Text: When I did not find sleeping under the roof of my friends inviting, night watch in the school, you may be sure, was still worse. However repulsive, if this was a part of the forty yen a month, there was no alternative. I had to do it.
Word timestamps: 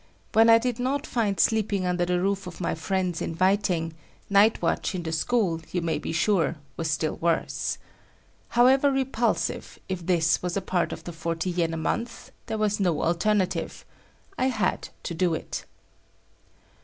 When 0.33 0.49
I 0.49 0.57
did 0.57 0.79
not 0.79 1.05
find 1.05 1.39
sleeping 1.39 1.85
under 1.85 2.07
the 2.07 2.19
roof 2.19 2.47
of 2.47 2.59
my 2.59 2.73
friends 2.73 3.21
inviting, 3.21 3.93
night 4.31 4.59
watch 4.59 4.95
in 4.95 5.03
the 5.03 5.11
school, 5.11 5.61
you 5.71 5.83
may 5.83 5.99
be 5.99 6.11
sure, 6.11 6.55
was 6.75 6.89
still 6.89 7.17
worse. 7.17 7.77
However 8.47 8.91
repulsive, 8.91 9.77
if 9.87 10.03
this 10.03 10.41
was 10.41 10.57
a 10.57 10.59
part 10.61 10.91
of 10.91 11.03
the 11.03 11.13
forty 11.13 11.51
yen 11.51 11.75
a 11.75 11.77
month, 11.77 12.31
there 12.47 12.57
was 12.57 12.79
no 12.79 13.03
alternative. 13.03 13.85
I 14.39 14.47
had 14.47 14.89
to 15.03 15.13
do 15.13 15.35
it. 15.35 15.65